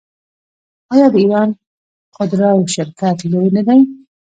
آیا 0.93 1.07
د 1.13 1.15
ایران 1.23 1.49
خودرو 2.15 2.51
شرکت 2.75 3.17
لوی 3.31 3.49
نه 3.57 3.61
دی؟ 3.67 3.79